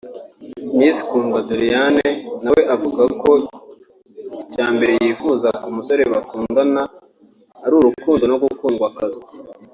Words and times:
Miss 0.77 0.97
Kundwa 1.09 1.39
Doriane 1.47 2.07
nawe 2.43 2.61
avuga 2.75 3.03
ko 3.21 3.31
icya 4.41 4.65
mbere 4.75 4.93
yifuza 5.03 5.49
ku 5.61 5.69
musore 5.75 6.03
bakundana 6.13 6.81
ari 7.65 7.73
urukundo 7.79 8.23
no 8.27 8.37
gukundwakazwa 8.43 9.27